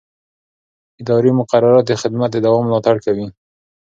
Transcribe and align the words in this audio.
اداري 1.01 1.31
مقررات 1.39 1.83
د 1.87 1.91
خدمت 2.01 2.29
د 2.33 2.37
دوام 2.45 2.63
ملاتړ 2.67 2.95
کوي. 3.05 3.27